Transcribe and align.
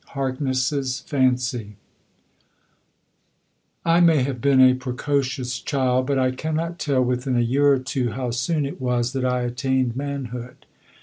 HARKNESS'S 0.15 1.01
FANCY 1.01 1.75
I 3.85 3.99
may 3.99 4.23
have 4.23 4.41
been 4.41 4.59
a 4.59 4.73
precocious 4.73 5.59
child, 5.59 6.07
but 6.07 6.17
I 6.17 6.31
cannot 6.31 6.79
tell 6.79 7.03
within 7.03 7.35
a 7.35 7.39
year 7.41 7.67
or 7.71 7.77
two 7.77 8.09
how 8.13 8.31
soon 8.31 8.65
it 8.65 8.81
was 8.81 9.13
that 9.13 9.25
I 9.25 9.41
attained 9.41 9.95
manhood. 9.95 10.65